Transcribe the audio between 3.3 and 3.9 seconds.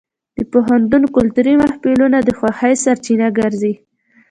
ګرځي.